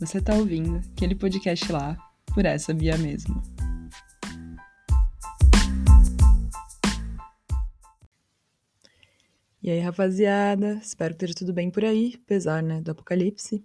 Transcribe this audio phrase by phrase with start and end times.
[0.00, 1.98] Você tá ouvindo aquele podcast lá,
[2.32, 3.42] por essa via mesmo.
[9.60, 13.64] E aí, rapaziada, espero que esteja tudo bem por aí, apesar, né, do apocalipse.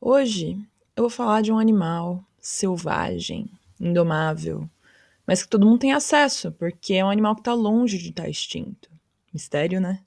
[0.00, 0.58] Hoje
[0.96, 4.66] eu vou falar de um animal selvagem, indomável,
[5.26, 8.26] mas que todo mundo tem acesso, porque é um animal que tá longe de estar
[8.26, 8.90] extinto.
[9.34, 10.02] Mistério, né?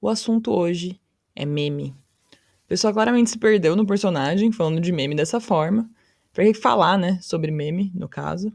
[0.00, 1.00] O assunto hoje
[1.36, 2.01] é meme.
[2.72, 5.90] Pessoal claramente se perdeu no personagem, falando de meme dessa forma.
[6.32, 8.50] Pra que falar, né, sobre meme, no caso.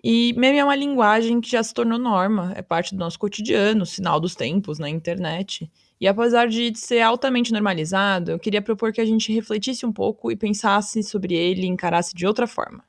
[0.00, 3.84] E meme é uma linguagem que já se tornou norma, é parte do nosso cotidiano,
[3.84, 5.68] sinal dos tempos na internet.
[6.00, 10.30] E apesar de ser altamente normalizado, eu queria propor que a gente refletisse um pouco
[10.30, 12.84] e pensasse sobre ele e encarasse de outra forma.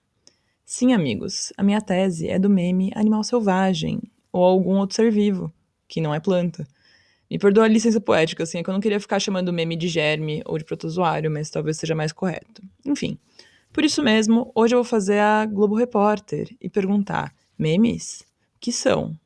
[0.64, 4.00] Sim, amigos, a minha tese é do meme animal selvagem,
[4.32, 5.52] ou algum outro ser vivo,
[5.88, 6.68] que não é planta.
[7.32, 9.88] Me perdoa a licença poética, assim, é que eu não queria ficar chamando meme de
[9.88, 12.62] germe ou de protozoário, mas talvez seja mais correto.
[12.86, 13.18] Enfim.
[13.72, 18.20] Por isso mesmo, hoje eu vou fazer a Globo Repórter e perguntar: memes?
[18.58, 19.18] O que são?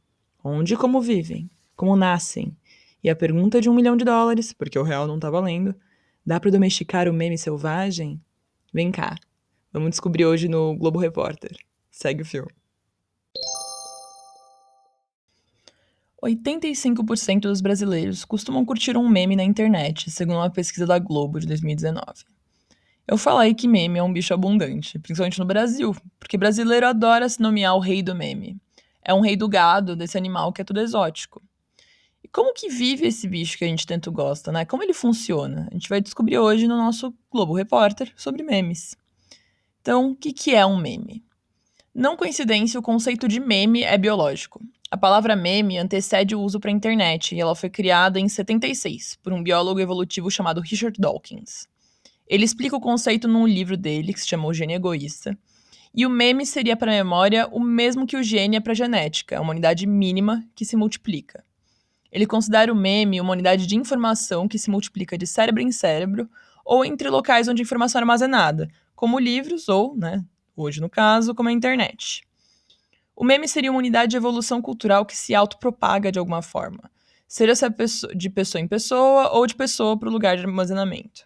[0.44, 1.50] Onde e como vivem?
[1.76, 2.56] Como nascem?
[3.04, 5.74] E a pergunta de um milhão de dólares, porque o real não tá valendo:
[6.24, 8.22] dá para domesticar o meme selvagem?
[8.72, 9.16] Vem cá,
[9.74, 11.58] vamos descobrir hoje no Globo Repórter.
[11.90, 12.52] Segue o filme.
[16.26, 21.48] 85% dos brasileiros costumam curtir um meme na internet, segundo uma pesquisa da Globo de
[21.48, 22.26] 2019.
[23.08, 27.40] Eu falei que meme é um bicho abundante, principalmente no Brasil, porque brasileiro adora se
[27.40, 28.58] nomear o rei do meme.
[29.04, 31.44] É um rei do gado, desse animal que é tudo exótico.
[32.24, 34.66] E como que vive esse bicho que a gente tanto gosta, né?
[34.66, 35.68] Como ele funciona?
[35.70, 38.98] A gente vai descobrir hoje no nosso Globo Repórter sobre memes.
[39.80, 41.24] Então, o que, que é um meme?
[41.94, 44.60] Não coincidência, o conceito de meme é biológico.
[44.96, 49.20] A palavra meme antecede o uso para a internet e ela foi criada em 76
[49.22, 51.68] por um biólogo evolutivo chamado Richard Dawkins.
[52.26, 55.38] Ele explica o conceito num livro dele, que se chama O Gene Egoísta.
[55.94, 58.76] E o meme seria para a memória o mesmo que o gene é para a
[58.76, 61.44] genética, uma unidade mínima que se multiplica.
[62.10, 66.30] Ele considera o meme uma unidade de informação que se multiplica de cérebro em cérebro
[66.64, 70.24] ou entre locais onde a informação é armazenada, como livros ou, né,
[70.56, 72.24] hoje no caso, como a internet.
[73.16, 76.92] O meme seria uma unidade de evolução cultural que se autopropaga de alguma forma,
[77.28, 77.54] seja
[78.14, 81.26] de pessoa em pessoa ou de pessoa para o lugar de armazenamento.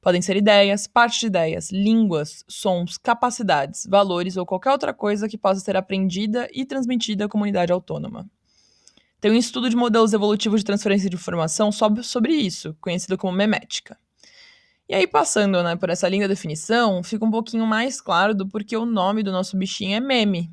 [0.00, 5.36] Podem ser ideias, partes de ideias, línguas, sons, capacidades, valores ou qualquer outra coisa que
[5.36, 8.28] possa ser aprendida e transmitida à comunidade autônoma.
[9.20, 13.98] Tem um estudo de modelos evolutivos de transferência de informação sobre isso, conhecido como memética.
[14.88, 18.76] E aí, passando né, por essa linda definição, fica um pouquinho mais claro do porquê
[18.76, 20.50] o nome do nosso bichinho é meme.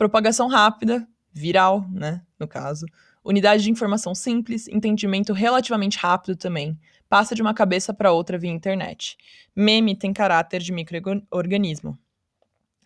[0.00, 2.86] Propagação rápida, viral, né, no caso.
[3.22, 8.50] Unidade de informação simples, entendimento relativamente rápido também, passa de uma cabeça para outra via
[8.50, 9.18] internet.
[9.54, 11.98] Meme tem caráter de microorganismo.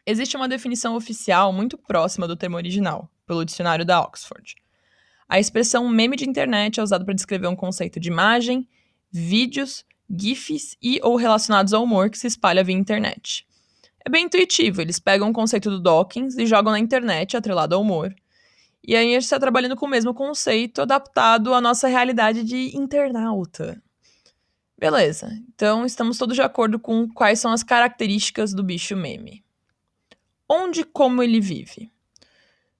[0.04, 4.56] Existe uma definição oficial muito próxima do termo original, pelo dicionário da Oxford.
[5.28, 8.68] A expressão meme de internet é usada para descrever um conceito de imagem,
[9.08, 13.46] vídeos, GIFs e ou relacionados ao humor que se espalha via internet.
[14.04, 17.80] É bem intuitivo, eles pegam o conceito do Dawkins e jogam na internet atrelado ao
[17.80, 18.14] humor.
[18.86, 22.76] E aí a gente está trabalhando com o mesmo conceito adaptado à nossa realidade de
[22.76, 23.82] internauta.
[24.76, 29.42] Beleza, então estamos todos de acordo com quais são as características do bicho meme.
[30.46, 31.90] Onde e como ele vive?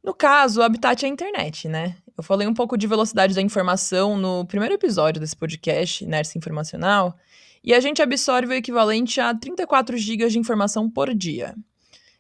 [0.03, 1.97] No caso, o habitat é a internet, né?
[2.17, 7.17] Eu falei um pouco de velocidade da informação no primeiro episódio desse podcast, Nerce Informacional,
[7.65, 11.55] e a gente absorve o equivalente a 34 GB de informação por dia.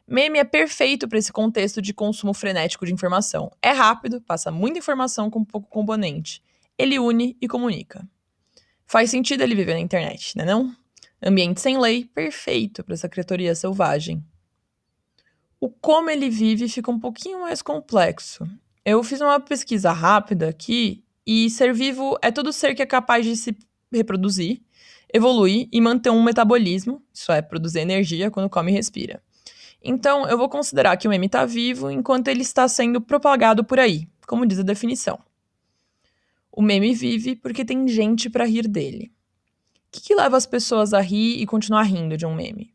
[0.09, 3.53] Meme é perfeito para esse contexto de consumo frenético de informação.
[3.60, 6.43] É rápido, passa muita informação com pouco componente.
[6.78, 8.09] Ele une e comunica.
[8.87, 10.75] Faz sentido ele viver na internet, né não?
[11.22, 14.25] Ambiente sem lei, perfeito para essa criatura selvagem.
[15.61, 18.47] O como ele vive fica um pouquinho mais complexo.
[18.85, 23.25] Eu fiz uma pesquisa rápida aqui e ser vivo é todo ser que é capaz
[23.25, 23.56] de se
[23.96, 24.61] reproduzir,
[25.12, 29.23] evoluir e manter um metabolismo, isso é, produzir energia quando come e respira.
[29.82, 33.79] Então, eu vou considerar que o meme está vivo enquanto ele está sendo propagado por
[33.79, 35.19] aí, como diz a definição.
[36.50, 39.12] O meme vive porque tem gente para rir dele.
[39.88, 42.75] O que, que, leva as pessoas a rir e continuar rindo de um meme?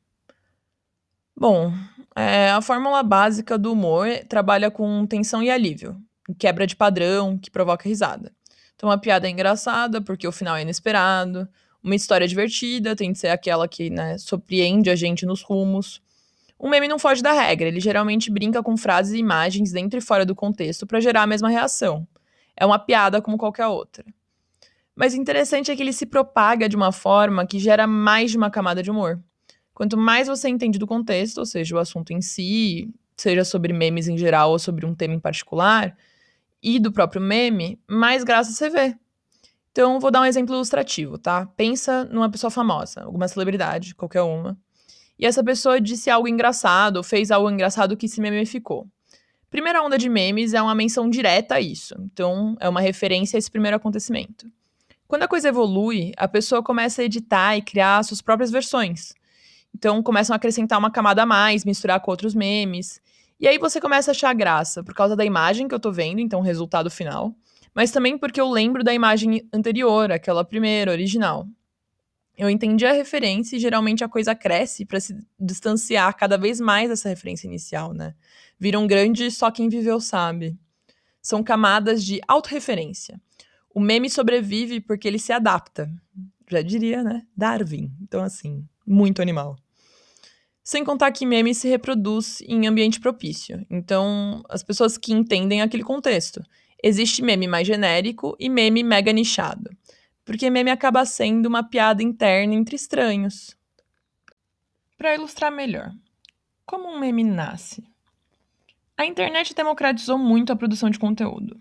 [1.36, 1.74] Bom,
[2.16, 5.98] é, a fórmula básica do humor trabalha com tensão e alívio,
[6.38, 8.32] quebra de padrão que provoca risada.
[8.80, 11.46] Então, uma piada é engraçada porque o final é inesperado,
[11.84, 16.02] uma história divertida tem de ser aquela que né, surpreende a gente nos rumos.
[16.58, 20.02] Um meme não foge da regra, ele geralmente brinca com frases e imagens dentro e
[20.02, 22.08] fora do contexto para gerar a mesma reação.
[22.56, 24.06] É uma piada como qualquer outra.
[24.96, 28.38] Mas o interessante é que ele se propaga de uma forma que gera mais de
[28.38, 29.20] uma camada de humor.
[29.74, 34.08] Quanto mais você entende do contexto, ou seja, o assunto em si, seja sobre memes
[34.08, 35.98] em geral ou sobre um tema em particular,
[36.62, 38.96] e do próprio meme, mais graça você vê.
[39.72, 41.46] Então, vou dar um exemplo ilustrativo, tá?
[41.56, 44.58] Pensa numa pessoa famosa, alguma celebridade, qualquer uma,
[45.20, 48.88] e essa pessoa disse algo engraçado, ou fez algo engraçado que se memificou.
[49.50, 53.40] Primeira onda de memes é uma menção direta a isso, então é uma referência a
[53.40, 54.50] esse primeiro acontecimento.
[55.08, 59.14] Quando a coisa evolui, a pessoa começa a editar e criar suas próprias versões.
[59.76, 63.02] Então começam a acrescentar uma camada a mais, misturar com outros memes.
[63.40, 66.20] E aí você começa a achar graça por causa da imagem que eu tô vendo,
[66.20, 67.34] então o resultado final,
[67.74, 71.48] mas também porque eu lembro da imagem anterior, aquela primeira, original.
[72.38, 76.90] Eu entendi a referência e geralmente a coisa cresce para se distanciar cada vez mais
[76.90, 78.14] dessa referência inicial, né?
[78.58, 80.58] Vira um grande só quem viveu sabe.
[81.22, 83.20] São camadas de autorreferência.
[83.74, 85.90] O meme sobrevive porque ele se adapta.
[86.50, 87.24] Já diria, né?
[87.36, 87.92] Darwin.
[88.02, 89.58] Então, assim, muito animal.
[90.70, 93.66] Sem contar que meme se reproduz em ambiente propício.
[93.72, 96.44] Então, as pessoas que entendem aquele contexto.
[96.84, 99.76] Existe meme mais genérico e meme mega nichado.
[100.24, 103.58] Porque meme acaba sendo uma piada interna entre estranhos.
[104.96, 105.92] Para ilustrar melhor,
[106.68, 107.84] como um meme nasce?
[108.96, 111.60] A internet democratizou muito a produção de conteúdo.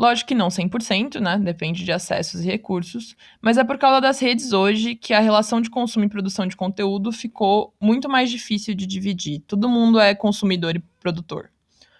[0.00, 1.36] Lógico que não 100%, né?
[1.36, 5.60] Depende de acessos e recursos, mas é por causa das redes hoje que a relação
[5.60, 9.40] de consumo e produção de conteúdo ficou muito mais difícil de dividir.
[9.46, 11.50] Todo mundo é consumidor e produtor.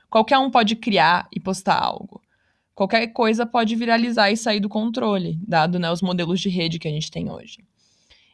[0.08, 2.22] Qualquer um pode criar e postar algo.
[2.74, 6.88] Qualquer coisa pode viralizar e sair do controle, dado né, os modelos de rede que
[6.88, 7.58] a gente tem hoje.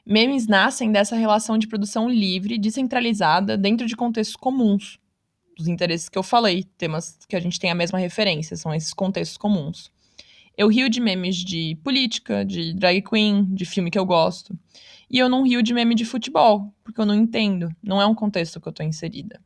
[0.07, 5.01] Memes nascem dessa relação de produção livre, descentralizada, dentro de contextos comuns,
[5.57, 8.93] dos interesses que eu falei, temas que a gente tem a mesma referência, são esses
[8.93, 9.91] contextos comuns.
[10.57, 14.59] Eu rio de memes de política, de drag queen, de filme que eu gosto.
[15.11, 18.15] E eu não rio de meme de futebol, porque eu não entendo, não é um
[18.15, 19.41] contexto que eu tô inserida.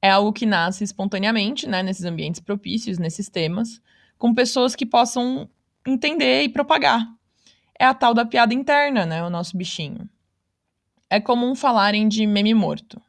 [0.00, 3.80] É algo que nasce espontaneamente, né, nesses ambientes propícios, nesses temas,
[4.18, 5.48] com pessoas que possam
[5.86, 7.06] entender e propagar.
[7.78, 10.08] É a tal da piada interna, né, o nosso bichinho.
[11.10, 13.00] É comum falarem de meme morto.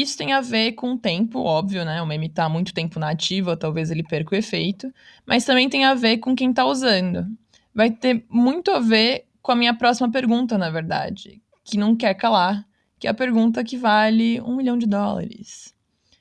[0.00, 2.00] Isso tem a ver com o tempo, óbvio, né?
[2.00, 4.94] O meme tá muito tempo na ativa, talvez ele perca o efeito,
[5.26, 7.26] mas também tem a ver com quem tá usando.
[7.74, 12.14] Vai ter muito a ver com a minha próxima pergunta, na verdade, que não quer
[12.14, 12.64] calar,
[12.96, 15.74] que é a pergunta que vale um milhão de dólares.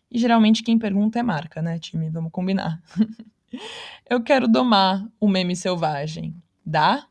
[0.09, 2.09] E geralmente quem pergunta é marca, né, time?
[2.09, 2.81] Vamos combinar.
[4.09, 6.33] eu quero domar o meme selvagem.
[6.65, 7.06] Dá?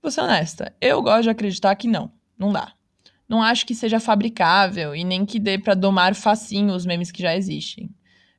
[0.00, 2.75] Vou ser honesta, eu gosto de acreditar que não, não dá
[3.28, 7.22] não acho que seja fabricável e nem que dê para domar facinho os memes que
[7.22, 7.90] já existem.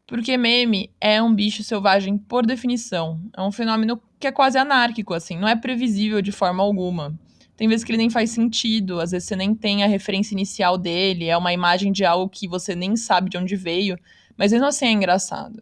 [0.05, 3.19] Porque meme é um bicho selvagem por definição.
[3.35, 7.19] É um fenômeno que é quase anárquico, assim, não é previsível de forma alguma.
[7.57, 10.77] Tem vezes que ele nem faz sentido, às vezes você nem tem a referência inicial
[10.77, 13.97] dele, é uma imagem de algo que você nem sabe de onde veio,
[14.37, 15.61] mas mesmo assim é engraçado.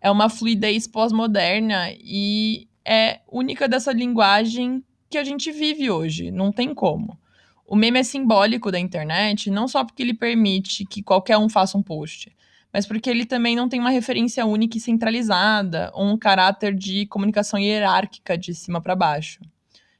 [0.00, 6.52] É uma fluidez pós-moderna e é única dessa linguagem que a gente vive hoje, não
[6.52, 7.18] tem como.
[7.66, 11.76] O meme é simbólico da internet, não só porque ele permite que qualquer um faça
[11.76, 12.30] um post,
[12.72, 17.06] mas porque ele também não tem uma referência única e centralizada, ou um caráter de
[17.06, 19.40] comunicação hierárquica de cima para baixo.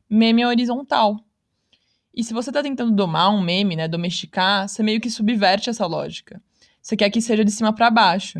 [0.08, 1.18] Meme é horizontal.
[2.14, 5.86] E se você está tentando domar um meme, né, domesticar, você meio que subverte essa
[5.86, 6.40] lógica.
[6.80, 8.38] Você quer que seja de cima para baixo.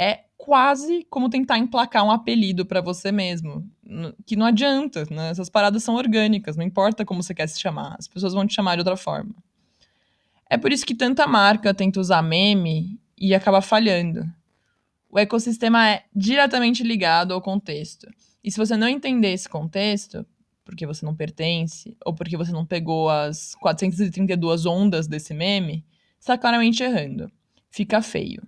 [0.00, 3.70] É quase como tentar emplacar um apelido para você mesmo.
[4.26, 5.30] Que não adianta, né?
[5.30, 8.54] Essas paradas são orgânicas, não importa como você quer se chamar, as pessoas vão te
[8.54, 9.34] chamar de outra forma.
[10.50, 14.24] É por isso que tanta marca tenta usar meme e acaba falhando.
[15.10, 18.06] O ecossistema é diretamente ligado ao contexto.
[18.44, 20.26] E se você não entender esse contexto,
[20.64, 25.84] porque você não pertence, ou porque você não pegou as 432 ondas desse meme,
[26.20, 27.30] está claramente errando.
[27.70, 28.42] Fica feio.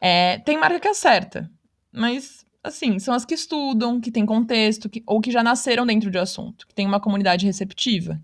[0.00, 1.50] É, tem marca que acerta,
[1.90, 6.10] mas assim, são as que estudam, que têm contexto, que, ou que já nasceram dentro
[6.10, 8.20] de assunto, que tem uma comunidade receptiva.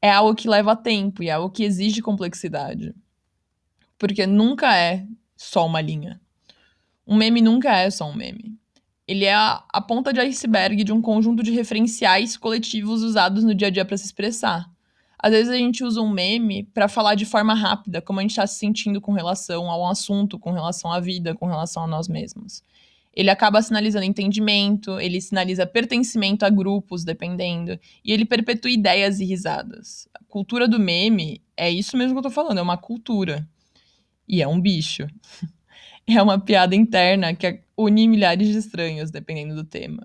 [0.00, 2.94] É algo que leva tempo e é algo que exige complexidade.
[3.98, 5.06] Porque nunca é
[5.36, 6.20] só uma linha.
[7.06, 8.58] Um meme nunca é só um meme.
[9.06, 13.54] Ele é a, a ponta de iceberg de um conjunto de referenciais coletivos usados no
[13.54, 14.70] dia a dia para se expressar.
[15.18, 18.30] Às vezes a gente usa um meme para falar de forma rápida como a gente
[18.30, 21.86] está se sentindo com relação a um assunto, com relação à vida, com relação a
[21.86, 22.62] nós mesmos.
[23.14, 29.24] Ele acaba sinalizando entendimento, ele sinaliza pertencimento a grupos, dependendo, e ele perpetua ideias e
[29.24, 30.08] risadas.
[30.14, 33.48] A cultura do meme é isso mesmo que eu tô falando, é uma cultura.
[34.28, 35.06] E é um bicho.
[36.06, 40.04] É uma piada interna que une milhares de estranhos, dependendo do tema.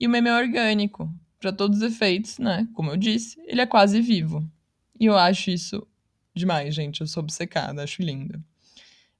[0.00, 2.66] E o meme é orgânico, para todos os efeitos, né?
[2.72, 4.44] Como eu disse, ele é quase vivo.
[4.98, 5.86] E eu acho isso
[6.34, 7.00] demais, gente.
[7.00, 8.42] Eu sou obcecada, acho lindo.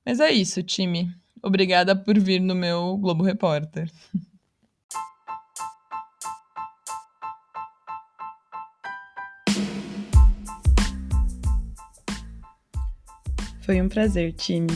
[0.05, 1.15] Mas é isso, time.
[1.43, 3.91] Obrigada por vir no meu Globo Repórter.
[13.63, 14.69] Foi um prazer, time.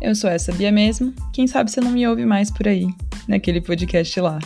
[0.00, 1.14] Eu sou essa Bia mesmo.
[1.32, 2.86] Quem sabe você não me ouve mais por aí,
[3.28, 4.38] naquele podcast lá.